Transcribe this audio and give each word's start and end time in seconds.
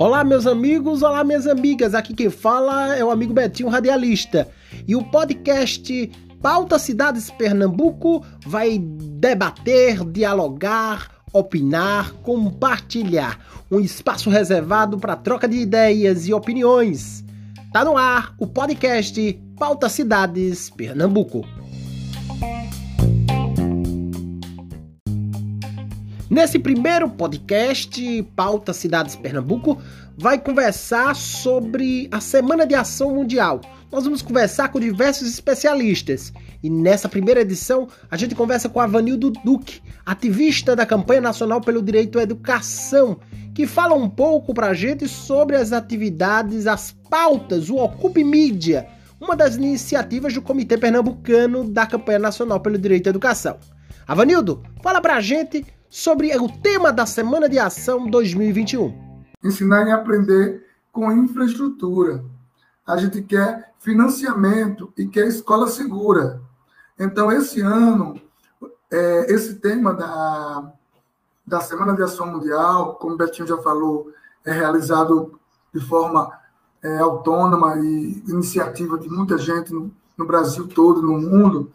Olá, 0.00 0.24
meus 0.24 0.46
amigos, 0.46 1.02
olá, 1.02 1.22
minhas 1.22 1.46
amigas. 1.46 1.94
Aqui 1.94 2.14
quem 2.14 2.30
fala 2.30 2.96
é 2.96 3.04
o 3.04 3.10
amigo 3.10 3.34
Betinho 3.34 3.68
Radialista. 3.68 4.48
E 4.88 4.96
o 4.96 5.04
podcast 5.04 6.10
Pauta 6.40 6.78
Cidades 6.78 7.30
Pernambuco 7.30 8.24
vai 8.46 8.78
debater, 8.78 10.02
dialogar, 10.10 11.10
opinar, 11.34 12.14
compartilhar. 12.22 13.38
Um 13.70 13.78
espaço 13.78 14.30
reservado 14.30 14.98
para 14.98 15.16
troca 15.16 15.46
de 15.46 15.58
ideias 15.58 16.26
e 16.26 16.32
opiniões. 16.32 17.22
Tá 17.70 17.84
no 17.84 17.96
ar 17.96 18.34
o 18.38 18.46
podcast 18.46 19.38
Pauta 19.58 19.90
Cidades 19.90 20.70
Pernambuco. 20.70 21.46
Nesse 26.40 26.58
primeiro 26.58 27.06
podcast, 27.06 28.22
Pauta 28.34 28.72
Cidades 28.72 29.14
Pernambuco, 29.14 29.78
vai 30.16 30.38
conversar 30.38 31.14
sobre 31.14 32.08
a 32.10 32.18
Semana 32.18 32.66
de 32.66 32.74
Ação 32.74 33.14
Mundial. 33.14 33.60
Nós 33.92 34.04
vamos 34.04 34.22
conversar 34.22 34.68
com 34.68 34.80
diversos 34.80 35.28
especialistas. 35.28 36.32
E 36.62 36.70
nessa 36.70 37.10
primeira 37.10 37.42
edição, 37.42 37.88
a 38.10 38.16
gente 38.16 38.34
conversa 38.34 38.70
com 38.70 38.80
a 38.80 38.86
Vanildo 38.86 39.30
Duque, 39.44 39.82
ativista 40.06 40.74
da 40.74 40.86
campanha 40.86 41.20
nacional 41.20 41.60
pelo 41.60 41.82
direito 41.82 42.18
à 42.18 42.22
educação, 42.22 43.20
que 43.54 43.66
fala 43.66 43.94
um 43.94 44.08
pouco 44.08 44.54
para 44.54 44.68
a 44.68 44.74
gente 44.74 45.06
sobre 45.06 45.56
as 45.56 45.74
atividades, 45.74 46.66
as 46.66 46.96
pautas, 47.10 47.68
o 47.68 47.76
Ocupe 47.76 48.24
Mídia, 48.24 48.88
uma 49.20 49.36
das 49.36 49.56
iniciativas 49.56 50.32
do 50.32 50.40
Comitê 50.40 50.78
Pernambucano 50.78 51.64
da 51.64 51.84
campanha 51.84 52.18
nacional 52.18 52.60
pelo 52.60 52.78
direito 52.78 53.08
à 53.08 53.10
educação. 53.10 53.58
Avanildo, 54.08 54.62
fala 54.82 55.02
para 55.02 55.16
a 55.16 55.20
gente 55.20 55.66
sobre 55.90 56.34
o 56.38 56.48
tema 56.48 56.92
da 56.92 57.04
Semana 57.04 57.48
de 57.48 57.58
Ação 57.58 58.08
2021. 58.08 59.26
Ensinar 59.42 59.88
e 59.88 59.90
aprender 59.90 60.64
com 60.92 61.10
infraestrutura. 61.10 62.24
A 62.86 62.96
gente 62.96 63.20
quer 63.22 63.72
financiamento 63.80 64.92
e 64.96 65.06
quer 65.06 65.26
escola 65.26 65.66
segura. 65.66 66.40
Então, 66.96 67.32
esse 67.32 67.60
ano, 67.60 68.20
é, 68.90 69.34
esse 69.34 69.56
tema 69.56 69.92
da, 69.92 70.72
da 71.44 71.60
Semana 71.60 71.94
de 71.94 72.02
Ação 72.02 72.26
Mundial, 72.26 72.94
como 72.94 73.14
o 73.14 73.18
Betinho 73.18 73.48
já 73.48 73.58
falou, 73.58 74.12
é 74.44 74.52
realizado 74.52 75.40
de 75.74 75.80
forma 75.80 76.30
é, 76.82 76.98
autônoma 76.98 77.78
e 77.78 78.22
iniciativa 78.28 78.96
de 78.96 79.08
muita 79.08 79.36
gente 79.36 79.72
no, 79.72 79.90
no 80.16 80.24
Brasil 80.24 80.68
todo, 80.68 81.02
no 81.02 81.18
mundo. 81.18 81.72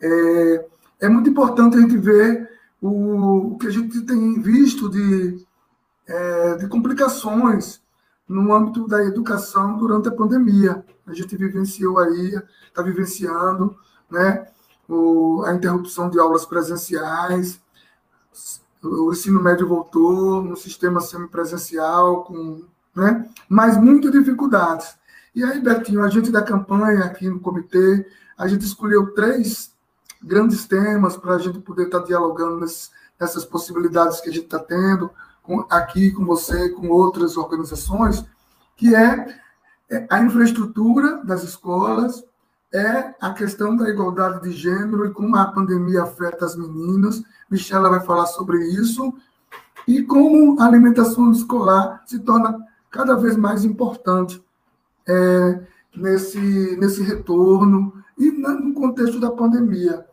É, 0.00 0.66
é 1.02 1.08
muito 1.08 1.30
importante 1.30 1.76
a 1.76 1.80
gente 1.80 1.96
ver 1.96 2.50
o, 2.82 3.56
que 3.60 3.68
a 3.68 3.70
gente 3.70 4.00
tem 4.02 4.40
visto 4.42 4.90
de, 4.90 5.46
é, 6.06 6.56
de 6.56 6.66
complicações 6.66 7.80
no 8.28 8.52
âmbito 8.52 8.88
da 8.88 9.04
educação 9.04 9.78
durante 9.78 10.08
a 10.08 10.12
pandemia. 10.12 10.84
A 11.06 11.14
gente 11.14 11.36
vivenciou 11.36 12.00
aí, 12.00 12.42
está 12.66 12.82
vivenciando, 12.82 13.76
né, 14.10 14.48
o, 14.88 15.44
a 15.46 15.54
interrupção 15.54 16.10
de 16.10 16.18
aulas 16.18 16.44
presenciais, 16.44 17.60
o 18.82 19.12
ensino 19.12 19.40
médio 19.40 19.68
voltou 19.68 20.42
no 20.42 20.56
sistema 20.56 21.00
semipresencial, 21.00 22.24
com, 22.24 22.64
né, 22.96 23.30
mas 23.48 23.76
muitas 23.76 24.10
dificuldades. 24.10 24.96
E 25.34 25.44
aí, 25.44 25.60
Betinho, 25.60 26.02
a 26.02 26.08
gente 26.08 26.32
da 26.32 26.42
campanha 26.42 27.04
aqui 27.04 27.28
no 27.28 27.38
comitê, 27.38 28.06
a 28.36 28.48
gente 28.48 28.64
escolheu 28.64 29.14
três 29.14 29.72
grandes 30.22 30.66
temas 30.66 31.16
para 31.16 31.34
a 31.34 31.38
gente 31.38 31.58
poder 31.60 31.84
estar 31.84 32.00
tá 32.00 32.06
dialogando 32.06 32.60
nessas, 32.60 32.90
nessas 33.20 33.44
possibilidades 33.44 34.20
que 34.20 34.30
a 34.30 34.32
gente 34.32 34.44
está 34.44 34.58
tendo 34.58 35.10
com, 35.42 35.64
aqui 35.68 36.10
com 36.12 36.24
você, 36.24 36.68
com 36.70 36.88
outras 36.88 37.36
organizações, 37.36 38.24
que 38.76 38.94
é, 38.94 39.38
é 39.90 40.06
a 40.08 40.20
infraestrutura 40.20 41.22
das 41.24 41.42
escolas, 41.42 42.24
é 42.72 43.14
a 43.20 43.32
questão 43.34 43.76
da 43.76 43.88
igualdade 43.88 44.42
de 44.42 44.52
gênero 44.52 45.04
e 45.04 45.10
como 45.10 45.36
a 45.36 45.46
pandemia 45.46 46.04
afeta 46.04 46.46
as 46.46 46.56
meninas. 46.56 47.22
Michela 47.50 47.90
vai 47.90 48.00
falar 48.00 48.26
sobre 48.26 48.64
isso. 48.64 49.12
E 49.86 50.02
como 50.02 50.58
a 50.58 50.64
alimentação 50.64 51.30
escolar 51.32 52.02
se 52.06 52.18
torna 52.20 52.58
cada 52.90 53.14
vez 53.14 53.36
mais 53.36 53.64
importante 53.64 54.42
é, 55.06 55.60
nesse, 55.94 56.76
nesse 56.78 57.02
retorno 57.02 57.92
e 58.16 58.30
no 58.30 58.72
contexto 58.72 59.20
da 59.20 59.30
pandemia. 59.30 60.06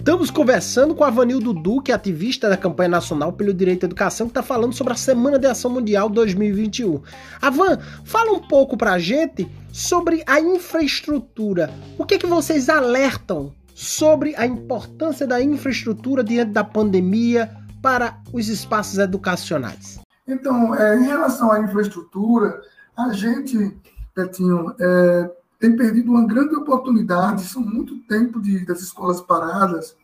Estamos 0.00 0.30
conversando 0.30 0.94
com 0.94 1.04
a 1.04 1.10
Vanildo 1.10 1.52
Duque, 1.52 1.92
ativista 1.92 2.48
da 2.48 2.56
campanha 2.56 2.88
nacional 2.88 3.34
pelo 3.34 3.52
direito 3.52 3.84
à 3.84 3.86
educação, 3.86 4.26
que 4.26 4.30
está 4.30 4.42
falando 4.42 4.72
sobre 4.72 4.94
a 4.94 4.96
Semana 4.96 5.38
de 5.38 5.46
Ação 5.46 5.70
Mundial 5.70 6.08
2021. 6.08 7.02
Avan, 7.40 7.78
fala 8.02 8.32
um 8.32 8.40
pouco 8.40 8.78
para 8.78 8.94
a 8.94 8.98
gente 8.98 9.46
sobre 9.70 10.24
a 10.26 10.40
infraestrutura. 10.40 11.70
O 11.98 12.06
que, 12.06 12.14
é 12.14 12.18
que 12.18 12.26
vocês 12.26 12.70
alertam 12.70 13.52
sobre 13.74 14.34
a 14.36 14.46
importância 14.46 15.26
da 15.26 15.40
infraestrutura 15.42 16.24
diante 16.24 16.52
da 16.52 16.64
pandemia 16.64 17.54
para 17.82 18.16
os 18.32 18.48
espaços 18.48 18.98
educacionais? 18.98 20.00
Então, 20.26 20.74
é, 20.74 20.96
em 20.96 21.04
relação 21.04 21.52
à 21.52 21.60
infraestrutura, 21.60 22.58
a 22.96 23.12
gente, 23.12 23.76
Petinho, 24.14 24.74
é, 24.80 25.30
tem 25.60 25.76
perdido 25.76 26.10
uma 26.10 26.26
grande 26.26 26.56
oportunidade, 26.56 27.44
são 27.44 27.62
muito 27.62 27.98
tempo 28.04 28.40
de, 28.40 28.64
das 28.64 28.80
escolas 28.80 29.20
paradas, 29.20 29.94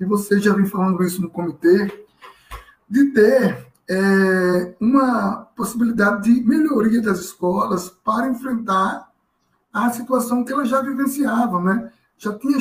e 0.00 0.04
você 0.04 0.40
já 0.40 0.54
vem 0.54 0.64
falando 0.64 1.04
isso 1.04 1.20
no 1.20 1.28
comitê, 1.28 2.06
de 2.88 3.12
ter 3.12 3.66
é, 3.88 4.74
uma 4.80 5.46
possibilidade 5.54 6.22
de 6.24 6.42
melhoria 6.42 7.02
das 7.02 7.20
escolas 7.20 7.90
para 7.90 8.28
enfrentar 8.28 9.10
a 9.70 9.90
situação 9.90 10.42
que 10.42 10.52
elas 10.52 10.70
já 10.70 10.80
vivenciavam, 10.80 11.62
né? 11.62 11.92
Já 12.16 12.32
tinha 12.38 12.56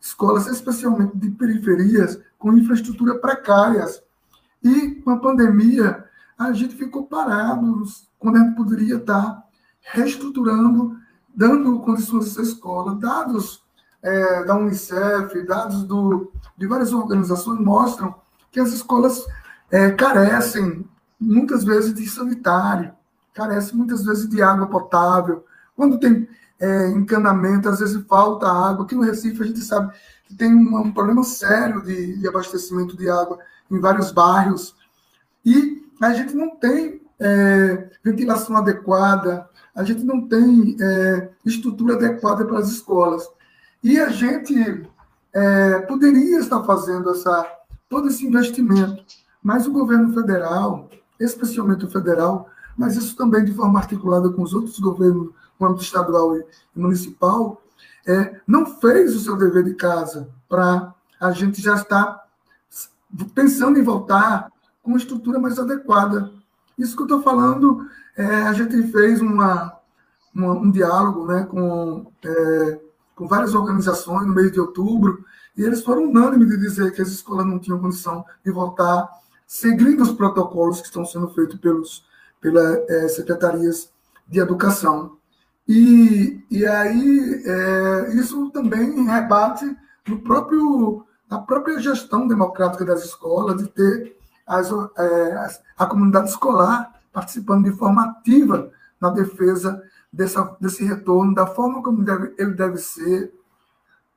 escolas, 0.00 0.46
especialmente 0.46 1.16
de 1.16 1.30
periferias, 1.30 2.20
com 2.38 2.56
infraestrutura 2.56 3.18
precárias. 3.18 4.00
E 4.62 4.96
com 5.02 5.10
a 5.10 5.18
pandemia, 5.18 6.04
a 6.38 6.52
gente 6.52 6.76
ficou 6.76 7.06
parado 7.06 7.82
quando 8.18 8.36
a 8.36 8.40
gente 8.40 8.54
poderia 8.54 8.96
estar 8.96 9.42
reestruturando 9.80 10.96
dando 11.38 11.78
condições 11.78 12.26
essa 12.26 12.42
escola. 12.42 12.96
Dados 12.96 13.62
é, 14.02 14.42
da 14.42 14.56
Unicef, 14.56 15.40
dados 15.46 15.84
do, 15.84 16.32
de 16.56 16.66
várias 16.66 16.92
organizações 16.92 17.60
mostram 17.60 18.12
que 18.50 18.58
as 18.58 18.72
escolas 18.72 19.24
é, 19.70 19.92
carecem 19.92 20.84
muitas 21.20 21.62
vezes 21.62 21.94
de 21.94 22.08
sanitário, 22.08 22.92
carecem 23.32 23.76
muitas 23.76 24.04
vezes 24.04 24.28
de 24.28 24.42
água 24.42 24.66
potável. 24.66 25.44
Quando 25.76 26.00
tem 26.00 26.28
é, 26.58 26.88
encanamento, 26.88 27.68
às 27.68 27.78
vezes 27.78 28.04
falta 28.08 28.50
água. 28.50 28.84
Aqui 28.84 28.96
no 28.96 29.02
Recife 29.02 29.40
a 29.40 29.46
gente 29.46 29.60
sabe 29.60 29.94
que 30.26 30.34
tem 30.34 30.52
um, 30.52 30.76
um 30.76 30.92
problema 30.92 31.22
sério 31.22 31.80
de, 31.82 32.18
de, 32.18 32.26
abastecimento 32.26 32.96
de 32.96 33.08
água 33.08 33.38
em 33.70 33.78
vários 33.78 34.10
bairros. 34.10 34.74
E 35.46 35.86
a 36.02 36.12
gente 36.12 36.34
não 36.34 36.56
tem 36.56 37.00
é, 37.20 37.90
ventilação 38.02 38.56
adequada, 38.56 39.48
a 39.78 39.84
gente 39.84 40.02
não 40.04 40.26
tem 40.26 40.76
é, 40.80 41.30
estrutura 41.46 41.94
adequada 41.94 42.44
para 42.44 42.58
as 42.58 42.68
escolas. 42.68 43.30
E 43.80 43.96
a 44.00 44.08
gente 44.08 44.84
é, 45.32 45.78
poderia 45.82 46.40
estar 46.40 46.64
fazendo 46.64 47.08
essa, 47.10 47.46
todo 47.88 48.08
esse 48.08 48.26
investimento, 48.26 49.04
mas 49.40 49.68
o 49.68 49.72
governo 49.72 50.12
federal, 50.12 50.90
especialmente 51.20 51.84
o 51.84 51.90
federal, 51.90 52.50
mas 52.76 52.96
isso 52.96 53.16
também 53.16 53.44
de 53.44 53.54
forma 53.54 53.78
articulada 53.78 54.28
com 54.30 54.42
os 54.42 54.52
outros 54.52 54.80
governos, 54.80 55.30
no 55.60 55.66
âmbito 55.68 55.84
estadual 55.84 56.36
e 56.36 56.44
municipal, 56.74 57.62
é, 58.04 58.40
não 58.48 58.66
fez 58.66 59.14
o 59.14 59.20
seu 59.20 59.36
dever 59.36 59.62
de 59.62 59.74
casa 59.74 60.28
para 60.48 60.92
a 61.20 61.30
gente 61.30 61.62
já 61.62 61.76
estar 61.76 62.26
pensando 63.32 63.78
em 63.78 63.84
voltar 63.84 64.50
com 64.82 64.90
uma 64.90 64.98
estrutura 64.98 65.38
mais 65.38 65.56
adequada. 65.56 66.32
Isso 66.78 66.94
que 66.94 67.02
eu 67.02 67.06
estou 67.06 67.22
falando 67.22 67.86
é, 68.16 68.24
a 68.24 68.52
gente 68.52 68.82
fez 68.92 69.20
uma, 69.20 69.76
uma, 70.34 70.52
um 70.52 70.70
diálogo 70.70 71.26
né, 71.26 71.44
com, 71.44 72.10
é, 72.24 72.80
com 73.14 73.26
várias 73.26 73.54
organizações 73.54 74.26
no 74.26 74.34
mês 74.34 74.52
de 74.52 74.60
outubro, 74.60 75.24
e 75.56 75.62
eles 75.64 75.82
foram 75.82 76.04
unânimes 76.08 76.48
de 76.48 76.56
dizer 76.56 76.92
que 76.92 77.02
as 77.02 77.08
escolas 77.08 77.46
não 77.46 77.58
tinham 77.58 77.80
condição 77.80 78.24
de 78.44 78.50
voltar 78.52 79.08
seguindo 79.46 80.02
os 80.02 80.12
protocolos 80.12 80.80
que 80.80 80.86
estão 80.86 81.04
sendo 81.04 81.28
feitos 81.30 81.58
pelos, 81.58 82.04
pelas 82.40 82.76
é, 82.88 83.08
secretarias 83.08 83.90
de 84.28 84.38
educação. 84.38 85.16
E, 85.66 86.44
e 86.50 86.66
aí, 86.66 87.42
é, 87.44 88.14
isso 88.14 88.50
também 88.50 89.04
rebate 89.04 89.64
no 90.06 90.20
próprio, 90.20 91.04
na 91.30 91.38
própria 91.38 91.78
gestão 91.78 92.28
democrática 92.28 92.84
das 92.84 93.04
escolas, 93.04 93.62
de 93.62 93.68
ter 93.68 94.17
as, 94.48 94.70
é, 94.96 95.50
a 95.76 95.86
comunidade 95.86 96.30
escolar 96.30 96.94
participando 97.12 97.64
de 97.64 97.76
forma 97.76 98.04
ativa 98.04 98.70
na 99.00 99.10
defesa 99.10 99.82
dessa, 100.12 100.56
desse 100.60 100.84
retorno, 100.84 101.34
da 101.34 101.46
forma 101.46 101.82
como 101.82 102.02
deve, 102.02 102.34
ele 102.38 102.54
deve 102.54 102.78
ser, 102.78 103.32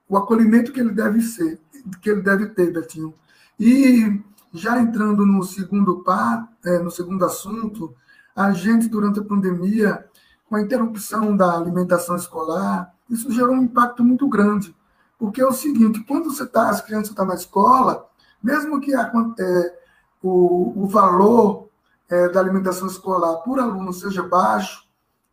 o 0.07 0.17
acolhimento 0.17 0.71
que 0.71 0.79
ele 0.79 0.91
deve 0.91 1.21
ser, 1.21 1.59
que 2.01 2.09
ele 2.09 2.21
deve 2.21 2.47
ter, 2.47 2.71
Betinho. 2.71 3.13
E 3.59 4.21
já 4.53 4.79
entrando 4.79 5.25
no 5.25 5.43
segundo 5.43 6.03
par, 6.03 6.51
é, 6.65 6.79
no 6.79 6.91
segundo 6.91 7.23
assunto, 7.25 7.93
a 8.35 8.51
gente, 8.51 8.87
durante 8.87 9.19
a 9.19 9.23
pandemia, 9.23 10.05
com 10.49 10.55
a 10.55 10.61
interrupção 10.61 11.35
da 11.35 11.57
alimentação 11.57 12.15
escolar, 12.15 12.93
isso 13.09 13.31
gerou 13.31 13.55
um 13.55 13.63
impacto 13.63 14.03
muito 14.03 14.27
grande. 14.27 14.75
Porque 15.17 15.41
é 15.41 15.45
o 15.45 15.53
seguinte, 15.53 16.03
quando 16.07 16.33
você 16.33 16.45
tá, 16.45 16.69
as 16.69 16.81
crianças 16.81 17.09
estão 17.09 17.25
tá 17.25 17.33
na 17.33 17.39
escola, 17.39 18.05
mesmo 18.43 18.81
que 18.81 18.93
a, 18.93 19.11
é, 19.39 19.80
o, 20.21 20.83
o 20.83 20.87
valor 20.87 21.69
é, 22.09 22.29
da 22.29 22.39
alimentação 22.39 22.87
escolar 22.87 23.37
por 23.37 23.59
aluno 23.59 23.93
seja 23.93 24.23
baixo, 24.23 24.83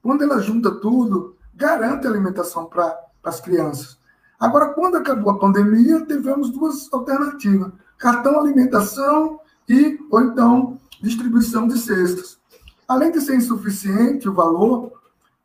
quando 0.03 0.23
ela 0.23 0.41
junta 0.41 0.71
tudo, 0.71 1.37
garante 1.55 2.07
alimentação 2.07 2.67
para 2.67 2.97
as 3.25 3.41
crianças. 3.41 3.99
Agora, 4.39 4.69
quando 4.69 4.97
acabou 4.97 5.33
a 5.33 5.39
pandemia, 5.39 6.05
tivemos 6.07 6.51
duas 6.51 6.89
alternativas: 6.93 7.73
cartão 7.99 8.39
alimentação 8.39 9.41
e 9.69 9.99
ou 10.11 10.23
então 10.23 10.79
distribuição 11.03 11.67
de 11.67 11.79
cestas. 11.79 12.39
Além 12.87 13.11
de 13.11 13.21
ser 13.21 13.35
insuficiente 13.37 14.29
o 14.29 14.35
valor, 14.35 14.93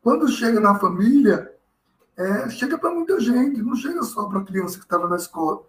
quando 0.02 0.28
chega 0.28 0.60
na 0.60 0.76
família, 0.76 1.52
é, 2.16 2.48
chega 2.48 2.78
para 2.78 2.94
muita 2.94 3.18
gente, 3.20 3.60
não 3.60 3.74
chega 3.74 4.02
só 4.02 4.24
para 4.26 4.38
a 4.38 4.44
criança 4.44 4.78
que 4.78 4.84
estava 4.84 5.08
na 5.08 5.16
escola. 5.16 5.60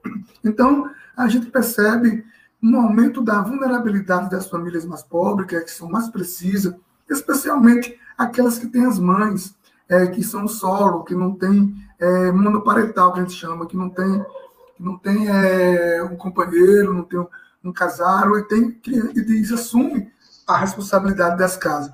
Então, 0.44 0.89
a 1.18 1.28
gente 1.28 1.48
percebe 1.48 2.24
um 2.62 2.80
aumento 2.80 3.22
da 3.22 3.42
vulnerabilidade 3.42 4.30
das 4.30 4.48
famílias 4.48 4.86
mais 4.86 5.04
pobres, 5.04 5.48
que, 5.48 5.56
é, 5.56 5.62
que 5.62 5.72
são 5.72 5.90
mais 5.90 6.10
precisas, 6.10 6.74
especialmente 7.10 7.98
aquelas 8.18 8.57
que 8.57 8.68
têm 8.68 8.86
as 8.86 9.00
mães, 9.00 9.56
é, 9.88 10.07
que 10.07 10.24
são 10.24 10.48
solo, 10.48 11.04
que 11.04 11.13
não 11.13 11.34
tem 11.36 11.75
é, 12.00 12.31
monoparental, 12.31 13.13
que 13.13 13.19
a 13.19 13.22
gente 13.22 13.36
chama, 13.36 13.68
que 13.68 13.78
não 13.78 13.90
tem, 13.90 14.25
que 14.75 14.84
não 14.84 14.98
tem 14.98 15.28
é, 15.28 16.04
um 16.04 16.16
companheiro, 16.16 16.94
não 16.94 17.04
tem 17.04 17.19
um, 17.19 17.28
um 17.63 17.72
casal, 17.72 18.38
e, 18.40 18.48
tem, 18.48 18.80
e 18.88 19.19
eles 19.19 19.52
assumem 19.52 20.12
a 20.48 20.57
responsabilidade 20.57 21.38
das 21.38 21.56
casas. 21.56 21.94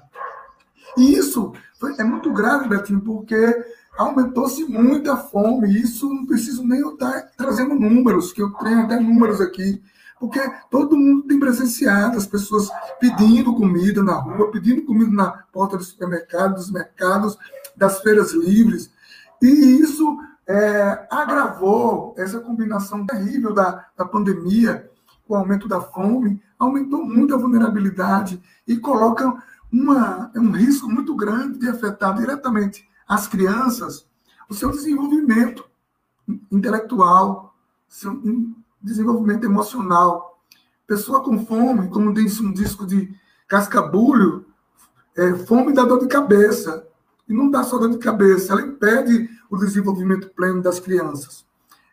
E 0.97 1.15
isso 1.15 1.53
foi, 1.79 1.95
é 1.97 2.03
muito 2.03 2.31
grave, 2.31 2.67
Betinho, 2.67 3.01
porque 3.01 3.65
aumentou-se 3.97 4.63
muito 4.65 5.11
a 5.11 5.17
fome. 5.17 5.69
Isso 5.81 6.07
não 6.09 6.25
preciso 6.25 6.65
nem 6.65 6.81
estar 6.81 7.31
trazendo 7.37 7.75
números, 7.75 8.31
que 8.33 8.41
eu 8.41 8.51
tenho 8.51 8.81
até 8.81 8.99
números 8.99 9.39
aqui 9.39 9.81
porque 10.21 10.39
todo 10.69 10.95
mundo 10.95 11.23
tem 11.23 11.39
presenciado 11.39 12.15
as 12.15 12.27
pessoas 12.27 12.69
pedindo 12.99 13.55
comida 13.55 14.03
na 14.03 14.13
rua, 14.13 14.51
pedindo 14.51 14.83
comida 14.83 15.11
na 15.11 15.31
porta 15.51 15.75
do 15.75 15.83
supermercado, 15.83 16.53
dos 16.53 16.69
mercados, 16.69 17.35
das 17.75 18.01
feiras 18.01 18.31
livres. 18.31 18.93
E 19.41 19.47
isso 19.47 20.19
é, 20.47 21.07
agravou 21.09 22.13
essa 22.19 22.39
combinação 22.39 23.03
terrível 23.03 23.51
da, 23.51 23.87
da 23.97 24.05
pandemia, 24.05 24.91
com 25.27 25.33
o 25.33 25.37
aumento 25.37 25.67
da 25.67 25.81
fome, 25.81 26.39
aumentou 26.59 27.03
muito 27.03 27.33
a 27.33 27.39
vulnerabilidade 27.39 28.39
e 28.67 28.77
coloca 28.77 29.43
uma, 29.73 30.31
um 30.35 30.51
risco 30.51 30.87
muito 30.87 31.15
grande 31.15 31.57
de 31.57 31.67
afetar 31.67 32.15
diretamente 32.15 32.87
as 33.07 33.27
crianças, 33.27 34.05
o 34.47 34.53
seu 34.53 34.69
desenvolvimento 34.69 35.65
intelectual, 36.51 37.55
seu 37.87 38.21
desenvolvimento 38.81 39.45
emocional. 39.45 40.39
Pessoa 40.87 41.21
com 41.21 41.45
fome, 41.45 41.89
como 41.89 42.13
diz 42.13 42.39
um 42.39 42.51
disco 42.51 42.85
de 42.85 43.13
cascabulho, 43.47 44.45
é, 45.15 45.33
fome 45.35 45.73
dá 45.73 45.83
dor 45.83 45.99
de 45.99 46.07
cabeça. 46.07 46.87
E 47.27 47.33
não 47.33 47.49
dá 47.49 47.63
só 47.63 47.77
dor 47.77 47.91
de 47.91 47.97
cabeça, 47.97 48.51
ela 48.51 48.61
impede 48.61 49.29
o 49.49 49.57
desenvolvimento 49.57 50.29
pleno 50.29 50.61
das 50.61 50.79
crianças. 50.79 51.45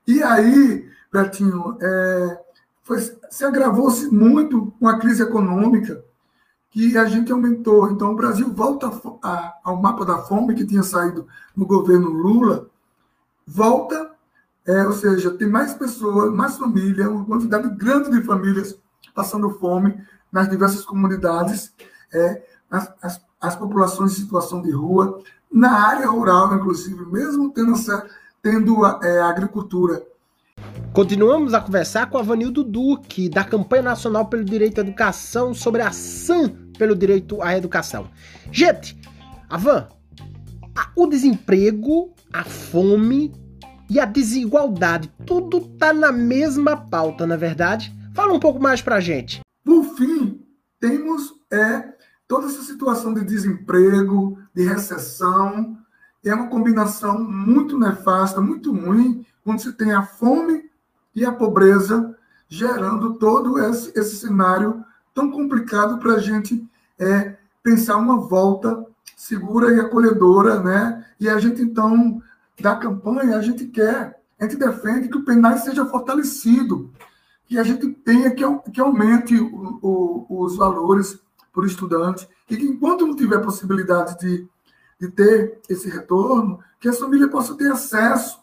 E 0.06 0.22
aí, 0.22 0.88
Betinho, 1.12 1.76
é, 1.80 2.40
foi, 2.82 2.98
se 3.30 3.44
agravou-se 3.44 4.08
muito 4.12 4.72
com 4.80 4.88
a 4.88 4.98
crise 4.98 5.22
econômica, 5.22 6.02
que 6.70 6.96
a 6.96 7.04
gente 7.04 7.30
aumentou. 7.30 7.90
Então, 7.90 8.12
o 8.12 8.16
Brasil 8.16 8.52
volta 8.52 8.88
a, 8.88 9.28
a, 9.28 9.54
ao 9.64 9.76
mapa 9.76 10.04
da 10.04 10.18
fome 10.18 10.54
que 10.54 10.66
tinha 10.66 10.82
saído 10.82 11.26
no 11.56 11.66
governo 11.66 12.08
Lula, 12.08 12.68
volta 13.46 14.10
é, 14.68 14.86
ou 14.86 14.92
seja, 14.92 15.30
tem 15.30 15.48
mais 15.48 15.72
pessoas, 15.72 16.30
mais 16.30 16.58
famílias, 16.58 17.08
uma 17.08 17.24
quantidade 17.24 17.70
grande 17.70 18.10
de 18.10 18.22
famílias 18.22 18.78
passando 19.14 19.48
fome 19.48 19.98
nas 20.30 20.46
diversas 20.50 20.84
comunidades, 20.84 21.72
é, 22.12 22.42
as, 22.70 22.92
as, 23.00 23.20
as, 23.40 23.56
populações 23.56 24.12
em 24.12 24.20
situação 24.20 24.60
de 24.60 24.70
rua, 24.70 25.22
na 25.50 25.72
área 25.72 26.06
rural, 26.06 26.54
inclusive, 26.54 27.06
mesmo 27.06 27.50
tendo, 27.50 27.72
essa, 27.72 28.06
tendo 28.42 28.84
é, 29.02 29.20
a 29.20 29.30
agricultura. 29.30 30.02
Continuamos 30.92 31.54
a 31.54 31.62
conversar 31.62 32.10
com 32.10 32.18
a 32.18 32.22
Vanildo 32.22 32.62
Duque, 32.62 33.30
da 33.30 33.44
Campanha 33.44 33.82
Nacional 33.82 34.26
pelo 34.26 34.44
Direito 34.44 34.78
à 34.78 34.80
Educação, 34.82 35.54
sobre 35.54 35.80
a 35.80 35.92
SAM 35.92 36.50
pelo 36.76 36.94
Direito 36.94 37.40
à 37.40 37.56
Educação. 37.56 38.10
Gente, 38.52 39.00
Avan, 39.48 39.88
o 40.94 41.06
desemprego, 41.06 42.12
a 42.30 42.44
fome 42.44 43.32
e 43.88 43.98
a 43.98 44.04
desigualdade. 44.04 45.12
Tudo 45.24 45.60
tá 45.60 45.92
na 45.92 46.12
mesma 46.12 46.76
pauta, 46.76 47.26
na 47.26 47.36
verdade? 47.36 47.94
Fala 48.14 48.32
um 48.32 48.40
pouco 48.40 48.60
mais 48.60 48.82
pra 48.82 49.00
gente. 49.00 49.40
Por 49.64 49.84
fim, 49.96 50.40
temos 50.80 51.34
é, 51.50 51.94
toda 52.26 52.46
essa 52.46 52.62
situação 52.62 53.14
de 53.14 53.24
desemprego, 53.24 54.38
de 54.54 54.64
recessão. 54.64 55.78
É 56.24 56.34
uma 56.34 56.48
combinação 56.48 57.22
muito 57.22 57.78
nefasta, 57.78 58.40
muito 58.40 58.74
ruim, 58.74 59.24
quando 59.44 59.60
você 59.60 59.72
tem 59.72 59.92
a 59.92 60.02
fome 60.02 60.68
e 61.14 61.24
a 61.24 61.32
pobreza 61.32 62.14
gerando 62.48 63.14
todo 63.14 63.58
esse, 63.58 63.92
esse 63.98 64.16
cenário 64.16 64.84
tão 65.14 65.30
complicado 65.30 65.98
para 65.98 66.14
a 66.14 66.18
gente 66.18 66.66
é, 66.98 67.36
pensar 67.62 67.96
uma 67.96 68.18
volta 68.18 68.84
segura 69.16 69.74
e 69.74 69.80
acolhedora, 69.80 70.60
né? 70.60 71.04
E 71.18 71.28
a 71.28 71.38
gente 71.38 71.60
então 71.60 72.22
da 72.60 72.76
campanha, 72.76 73.36
a 73.36 73.42
gente 73.42 73.66
quer, 73.66 74.20
a 74.38 74.44
gente 74.44 74.56
defende 74.56 75.08
que 75.08 75.16
o 75.16 75.24
PENAI 75.24 75.58
seja 75.58 75.86
fortalecido, 75.86 76.92
que 77.46 77.58
a 77.58 77.62
gente 77.62 77.88
tenha 77.88 78.30
que, 78.30 78.44
que 78.72 78.80
aumente 78.80 79.38
o, 79.38 79.78
o, 79.82 80.44
os 80.44 80.56
valores 80.56 81.18
por 81.52 81.64
estudante, 81.64 82.28
e 82.48 82.56
que 82.56 82.64
enquanto 82.64 83.06
não 83.06 83.16
tiver 83.16 83.38
possibilidade 83.38 84.18
de, 84.18 84.46
de 85.00 85.08
ter 85.08 85.60
esse 85.68 85.88
retorno, 85.88 86.60
que 86.80 86.88
a 86.88 86.92
família 86.92 87.28
possa 87.28 87.56
ter 87.56 87.70
acesso 87.70 88.40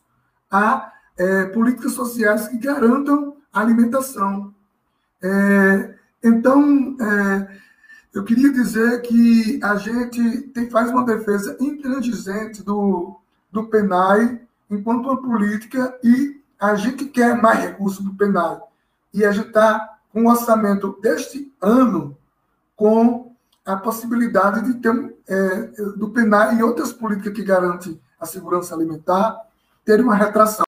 a 0.51 0.91
é, 1.17 1.45
políticas 1.45 1.93
sociais 1.93 2.47
que 2.47 2.57
garantam 2.57 3.37
a 3.53 3.61
alimentação. 3.61 4.53
É, 5.21 5.95
então, 6.23 6.97
é, 6.99 7.57
eu 8.13 8.23
queria 8.23 8.51
dizer 8.51 9.01
que 9.01 9.59
a 9.63 9.75
gente 9.75 10.41
tem, 10.53 10.69
faz 10.69 10.89
uma 10.89 11.05
defesa 11.05 11.55
intransigente 11.59 12.63
do, 12.63 13.19
do 13.55 13.67
PENAI 13.67 14.41
enquanto 14.69 15.05
uma 15.05 15.21
política 15.21 15.97
e 16.03 16.41
a 16.59 16.75
gente 16.75 17.05
quer 17.05 17.41
mais 17.41 17.59
recursos 17.61 18.03
do 18.03 18.13
PENAI. 18.13 18.59
E 19.13 19.23
a 19.23 19.31
gente 19.31 19.47
está 19.47 19.97
com 20.11 20.25
o 20.25 20.29
orçamento 20.29 20.99
deste 21.01 21.53
ano 21.61 22.17
com 22.75 23.33
a 23.65 23.77
possibilidade 23.77 24.61
de 24.65 24.73
ter 24.75 25.15
é, 25.29 25.61
do 25.95 26.09
PENAI 26.09 26.57
e 26.57 26.63
outras 26.63 26.91
políticas 26.91 27.33
que 27.33 27.43
garantem 27.43 27.99
a 28.19 28.25
segurança 28.25 28.75
alimentar 28.75 29.39
ter 29.85 30.01
uma 30.01 30.15
retração. 30.15 30.65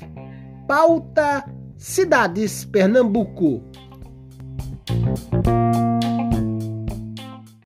Pauta 0.66 1.44
Cidades 1.76 2.64
Pernambuco. 2.64 3.62